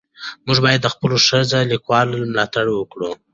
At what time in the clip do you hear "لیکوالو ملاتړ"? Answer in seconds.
1.71-2.65